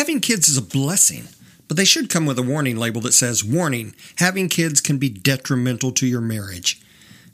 [0.00, 1.24] Having kids is a blessing,
[1.68, 5.10] but they should come with a warning label that says, Warning, having kids can be
[5.10, 6.80] detrimental to your marriage.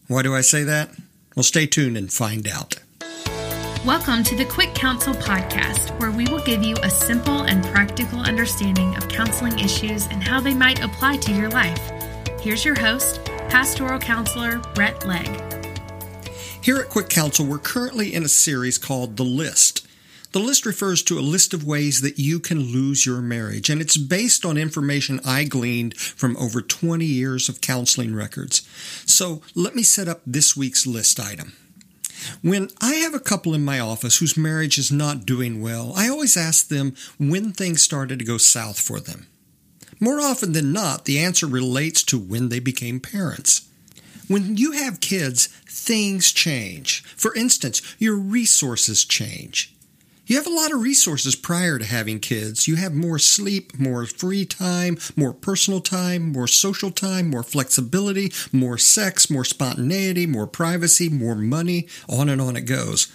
[0.08, 0.90] Why do I say that?
[1.36, 2.74] Well, stay tuned and find out.
[3.84, 8.18] Welcome to the Quick Counsel Podcast, where we will give you a simple and practical
[8.18, 11.92] understanding of counseling issues and how they might apply to your life.
[12.40, 15.30] Here's your host, Pastoral Counselor Brett Legg.
[16.60, 19.85] Here at Quick Counsel, we're currently in a series called The List.
[20.36, 23.80] The list refers to a list of ways that you can lose your marriage, and
[23.80, 28.60] it's based on information I gleaned from over 20 years of counseling records.
[29.06, 31.54] So let me set up this week's list item.
[32.42, 36.10] When I have a couple in my office whose marriage is not doing well, I
[36.10, 39.28] always ask them when things started to go south for them.
[40.00, 43.66] More often than not, the answer relates to when they became parents.
[44.28, 47.04] When you have kids, things change.
[47.16, 49.72] For instance, your resources change.
[50.28, 52.66] You have a lot of resources prior to having kids.
[52.66, 58.32] You have more sleep, more free time, more personal time, more social time, more flexibility,
[58.50, 63.06] more sex, more spontaneity, more privacy, more money, on and on it goes.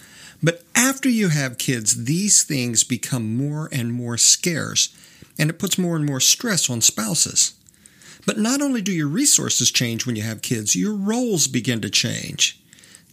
[0.41, 4.95] But after you have kids, these things become more and more scarce,
[5.37, 7.55] and it puts more and more stress on spouses.
[8.25, 11.89] But not only do your resources change when you have kids, your roles begin to
[11.89, 12.60] change.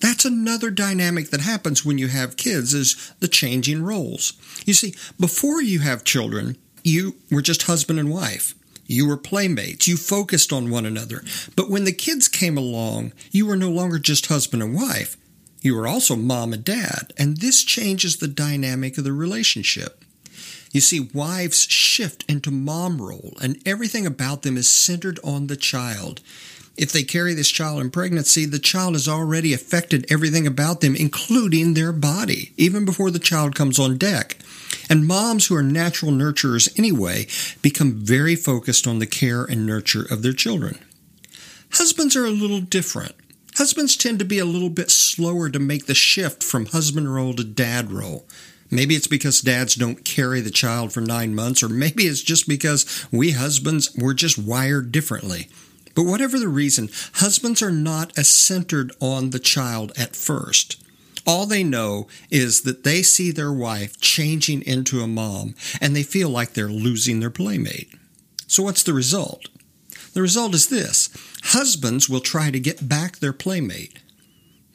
[0.00, 4.32] That's another dynamic that happens when you have kids is the changing roles.
[4.64, 8.54] You see, before you have children, you were just husband and wife.
[8.86, 9.86] You were playmates.
[9.86, 11.22] You focused on one another.
[11.56, 15.16] But when the kids came along, you were no longer just husband and wife.
[15.60, 17.12] You were also mom and dad.
[17.18, 20.04] And this changes the dynamic of the relationship.
[20.72, 25.56] You see, wives shift into mom role, and everything about them is centered on the
[25.56, 26.20] child.
[26.78, 30.94] If they carry this child in pregnancy, the child has already affected everything about them,
[30.94, 34.36] including their body, even before the child comes on deck.
[34.88, 37.26] And moms who are natural nurturers anyway
[37.62, 40.78] become very focused on the care and nurture of their children.
[41.72, 43.16] Husbands are a little different.
[43.56, 47.34] Husbands tend to be a little bit slower to make the shift from husband role
[47.34, 48.24] to dad role.
[48.70, 52.46] Maybe it's because dads don't carry the child for nine months, or maybe it's just
[52.46, 55.48] because we husbands were just wired differently.
[55.98, 60.80] But whatever the reason, husbands are not as centered on the child at first.
[61.26, 66.04] All they know is that they see their wife changing into a mom and they
[66.04, 67.92] feel like they're losing their playmate.
[68.46, 69.48] So, what's the result?
[70.14, 71.08] The result is this
[71.42, 73.98] husbands will try to get back their playmate.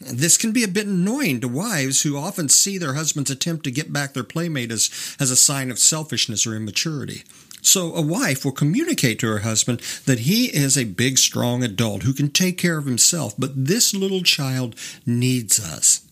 [0.01, 3.71] This can be a bit annoying to wives who often see their husbands attempt to
[3.71, 7.23] get back their playmate as, as a sign of selfishness or immaturity.
[7.63, 12.03] So a wife will communicate to her husband that he is a big, strong adult
[12.03, 14.75] who can take care of himself, but this little child
[15.05, 16.05] needs us.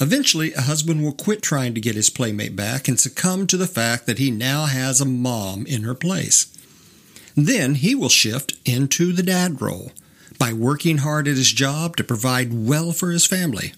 [0.00, 3.66] Eventually, a husband will quit trying to get his playmate back and succumb to the
[3.66, 6.46] fact that he now has a mom in her place.
[7.34, 9.92] Then he will shift into the dad role
[10.38, 13.72] by working hard at his job to provide well for his family.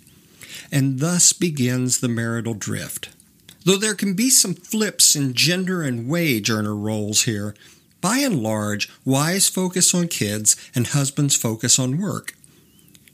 [0.71, 3.09] And thus begins the marital drift.
[3.65, 7.55] Though there can be some flips in gender and wage earner roles here,
[8.01, 12.35] by and large, wives focus on kids and husbands focus on work.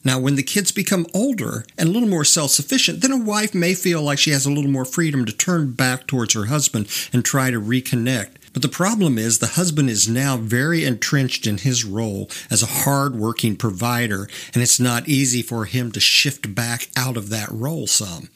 [0.04, 3.54] Now, when the kids become older and a little more self sufficient, then a wife
[3.54, 6.88] may feel like she has a little more freedom to turn back towards her husband
[7.12, 8.30] and try to reconnect.
[8.54, 12.84] But the problem is the husband is now very entrenched in his role as a
[12.84, 17.50] hard working provider, and it's not easy for him to shift back out of that
[17.50, 18.30] role some.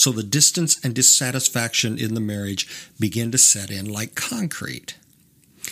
[0.00, 2.66] So the distance and dissatisfaction in the marriage
[2.98, 4.96] begin to set in like concrete.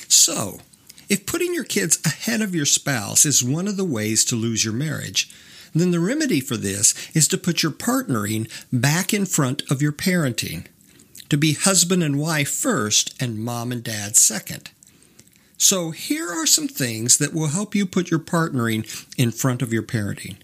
[0.06, 0.60] So,
[1.08, 4.66] if putting your kids ahead of your spouse is one of the ways to lose
[4.66, 5.34] your marriage,
[5.74, 9.92] then the remedy for this is to put your partnering back in front of your
[9.92, 10.66] parenting,
[11.30, 14.70] to be husband and wife first and mom and dad second.
[15.56, 18.84] So, here are some things that will help you put your partnering
[19.16, 20.36] in front of your parenting.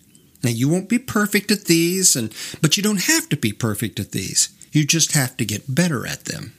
[0.45, 3.99] Now you won't be perfect at these and but you don't have to be perfect
[3.99, 4.51] at these.
[4.73, 6.53] You just have to get better at them.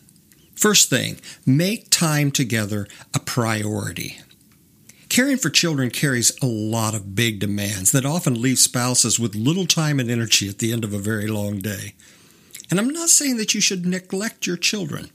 [0.56, 4.19] First thing, make time together a priority.
[5.10, 9.68] Caring for children carries a lot of big demands that often leave spouses with little
[9.68, 11.94] time and energy at the end of a very long day.
[12.69, 15.10] And I'm not saying that you should neglect your children.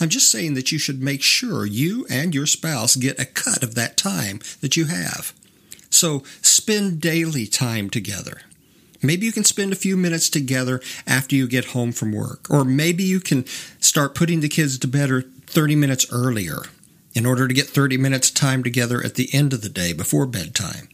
[0.00, 3.62] I'm just saying that you should make sure you and your spouse get a cut
[3.62, 5.32] of that time that you have.
[6.02, 8.40] So spend daily time together.
[9.04, 12.50] Maybe you can spend a few minutes together after you get home from work.
[12.50, 13.46] Or maybe you can
[13.78, 15.10] start putting the kids to bed
[15.46, 16.62] 30 minutes earlier
[17.14, 20.26] in order to get 30 minutes time together at the end of the day before
[20.26, 20.88] bedtime.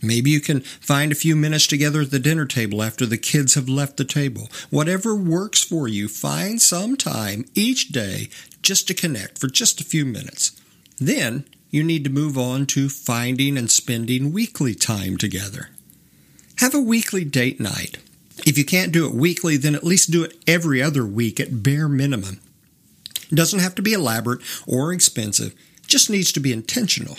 [0.00, 3.54] Maybe you can find a few minutes together at the dinner table after the kids
[3.54, 4.48] have left the table.
[4.70, 8.28] Whatever works for you, find some time each day
[8.62, 10.52] just to connect for just a few minutes.
[10.98, 15.70] Then you need to move on to finding and spending weekly time together.
[16.58, 17.96] Have a weekly date night.
[18.46, 21.62] If you can't do it weekly, then at least do it every other week at
[21.62, 22.40] bare minimum.
[23.30, 27.16] It doesn't have to be elaborate or expensive, it just needs to be intentional.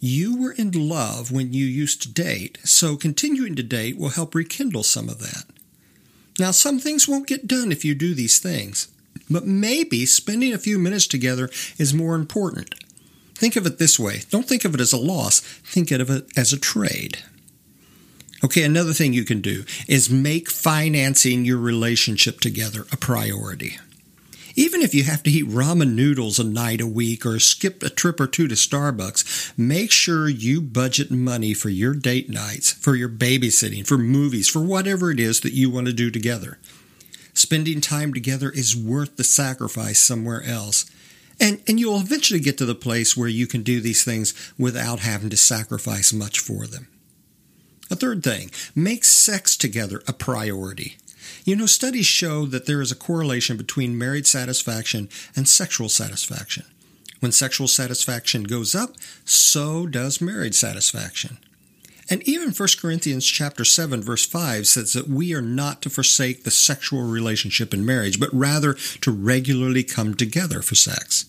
[0.00, 4.34] You were in love when you used to date, so continuing to date will help
[4.34, 5.44] rekindle some of that.
[6.38, 8.88] Now, some things won't get done if you do these things,
[9.30, 11.48] but maybe spending a few minutes together
[11.78, 12.74] is more important.
[13.34, 16.26] Think of it this way don't think of it as a loss, think of it
[16.36, 17.18] as a trade.
[18.44, 23.78] Okay, another thing you can do is make financing your relationship together a priority.
[24.56, 27.90] Even if you have to eat ramen noodles a night a week or skip a
[27.90, 32.94] trip or two to Starbucks, make sure you budget money for your date nights, for
[32.94, 36.58] your babysitting, for movies, for whatever it is that you want to do together.
[37.32, 40.88] Spending time together is worth the sacrifice somewhere else.
[41.40, 45.00] And, and you'll eventually get to the place where you can do these things without
[45.00, 46.88] having to sacrifice much for them.
[47.90, 50.96] A third thing, make sex together a priority.
[51.44, 56.64] You know, studies show that there is a correlation between married satisfaction and sexual satisfaction.
[57.20, 58.94] When sexual satisfaction goes up,
[59.24, 61.38] so does married satisfaction.
[62.10, 66.44] And even 1 Corinthians chapter 7 verse 5 says that we are not to forsake
[66.44, 71.26] the sexual relationship in marriage, but rather to regularly come together for sex.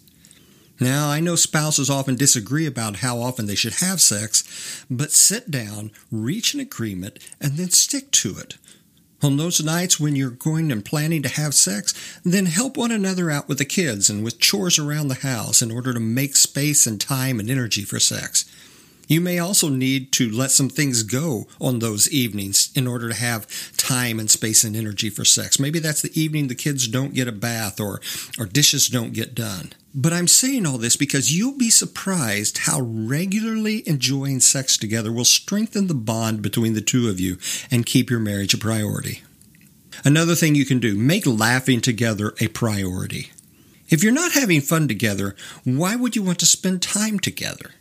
[0.80, 5.50] Now, I know spouses often disagree about how often they should have sex, but sit
[5.50, 8.58] down, reach an agreement, and then stick to it.
[9.24, 11.94] On those nights when you're going and planning to have sex,
[12.26, 15.72] then help one another out with the kids and with chores around the house in
[15.72, 18.44] order to make space and time and energy for sex.
[19.08, 23.16] You may also need to let some things go on those evenings in order to
[23.16, 23.48] have
[23.78, 25.60] time and space and energy for sex.
[25.60, 28.02] Maybe that's the evening the kids don't get a bath or,
[28.40, 29.74] or dishes don't get done.
[29.94, 35.26] But I'm saying all this because you'll be surprised how regularly enjoying sex together will
[35.26, 37.38] strengthen the bond between the two of you
[37.72, 39.22] and keep your marriage a priority.
[40.04, 43.32] Another thing you can do, make laughing together a priority.
[43.88, 47.72] If you're not having fun together, why would you want to spend time together?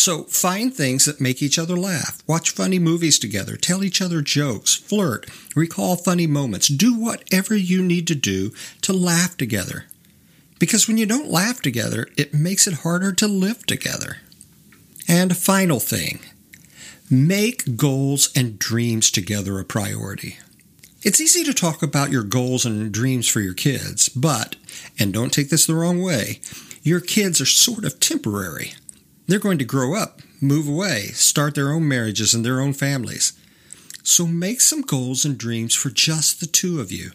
[0.00, 2.22] So find things that make each other laugh.
[2.26, 3.58] Watch funny movies together.
[3.58, 4.74] Tell each other jokes.
[4.74, 5.26] Flirt.
[5.54, 6.68] Recall funny moments.
[6.68, 8.50] Do whatever you need to do
[8.80, 9.84] to laugh together.
[10.58, 14.16] Because when you don't laugh together, it makes it harder to live together.
[15.06, 16.20] And final thing
[17.10, 20.38] make goals and dreams together a priority.
[21.02, 24.56] It's easy to talk about your goals and dreams for your kids, but,
[24.98, 26.40] and don't take this the wrong way,
[26.82, 28.72] your kids are sort of temporary.
[29.30, 33.32] They're going to grow up, move away, start their own marriages and their own families.
[34.02, 37.12] So make some goals and dreams for just the two of you.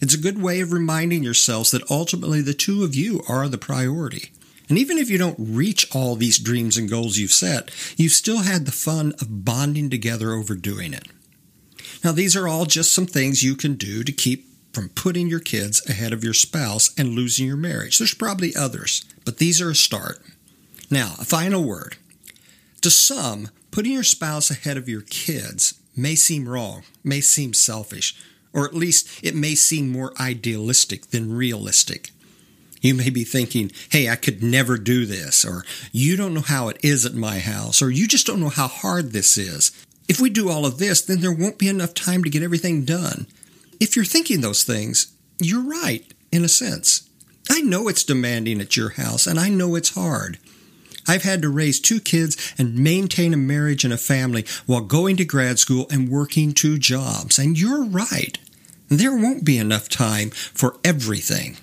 [0.00, 3.58] It's a good way of reminding yourselves that ultimately the two of you are the
[3.58, 4.32] priority.
[4.68, 8.38] And even if you don't reach all these dreams and goals you've set, you've still
[8.38, 11.06] had the fun of bonding together over doing it.
[12.02, 15.38] Now, these are all just some things you can do to keep from putting your
[15.38, 17.98] kids ahead of your spouse and losing your marriage.
[17.98, 20.20] There's probably others, but these are a start.
[20.92, 21.96] Now, a final word.
[22.82, 28.14] To some, putting your spouse ahead of your kids may seem wrong, may seem selfish,
[28.52, 32.10] or at least it may seem more idealistic than realistic.
[32.82, 36.68] You may be thinking, hey, I could never do this, or you don't know how
[36.68, 39.72] it is at my house, or you just don't know how hard this is.
[40.08, 42.84] If we do all of this, then there won't be enough time to get everything
[42.84, 43.26] done.
[43.80, 47.08] If you're thinking those things, you're right, in a sense.
[47.48, 50.38] I know it's demanding at your house, and I know it's hard.
[51.06, 55.16] I've had to raise two kids and maintain a marriage and a family while going
[55.16, 57.38] to grad school and working two jobs.
[57.38, 58.38] And you're right.
[58.88, 61.56] There won't be enough time for everything.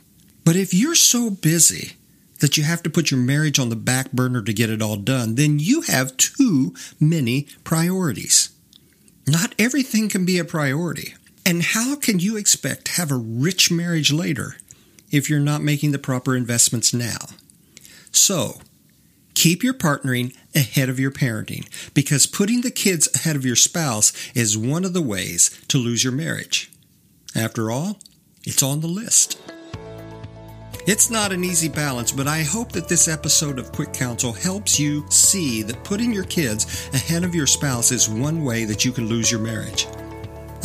[0.44, 1.94] But if you're so busy
[2.40, 4.96] that you have to put your marriage on the back burner to get it all
[4.96, 8.50] done, then you have too many priorities.
[9.28, 11.14] Not everything can be a priority.
[11.46, 14.56] And how can you expect to have a rich marriage later
[15.12, 17.28] if you're not making the proper investments now?
[18.12, 18.62] So,
[19.40, 24.12] Keep your partnering ahead of your parenting because putting the kids ahead of your spouse
[24.36, 26.70] is one of the ways to lose your marriage.
[27.34, 28.00] After all,
[28.44, 29.40] it's on the list.
[30.86, 34.78] It's not an easy balance, but I hope that this episode of Quick Counsel helps
[34.78, 38.92] you see that putting your kids ahead of your spouse is one way that you
[38.92, 39.88] can lose your marriage.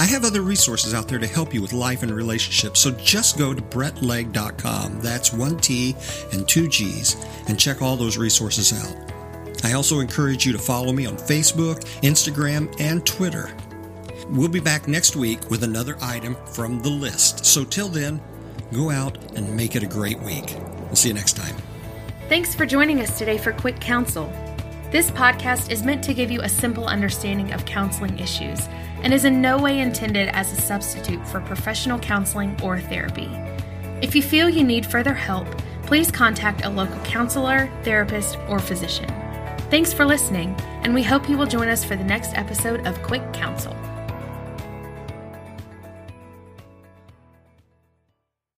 [0.05, 3.39] I have other resources out there to help you with life and relationships, so just
[3.39, 5.01] go to brettlegg.com.
[5.01, 5.97] That's one T
[6.31, 7.17] and two G's,
[7.49, 9.65] and check all those resources out.
[9.65, 13.57] I also encourage you to follow me on Facebook, Instagram, and Twitter.
[14.29, 17.47] We'll be back next week with another item from the list.
[17.47, 18.21] So till then,
[18.75, 20.55] go out and make it a great week.
[20.81, 21.57] We'll see you next time.
[22.29, 24.31] Thanks for joining us today for Quick Counsel.
[24.91, 28.69] This podcast is meant to give you a simple understanding of counseling issues
[29.05, 33.31] and is in no way intended as a substitute for professional counseling or therapy.
[34.03, 35.47] If you feel you need further help,
[35.83, 39.09] please contact a local counselor, therapist, or physician.
[39.71, 43.01] Thanks for listening, and we hope you will join us for the next episode of
[43.03, 43.77] Quick Counsel.